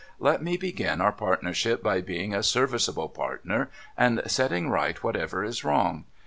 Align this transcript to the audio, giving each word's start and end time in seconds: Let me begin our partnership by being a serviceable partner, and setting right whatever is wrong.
Let 0.17 0.41
me 0.41 0.57
begin 0.57 0.99
our 0.99 1.11
partnership 1.11 1.83
by 1.83 2.01
being 2.01 2.33
a 2.33 2.41
serviceable 2.41 3.07
partner, 3.09 3.69
and 3.95 4.23
setting 4.25 4.67
right 4.67 4.97
whatever 5.03 5.43
is 5.43 5.63
wrong. 5.63 6.05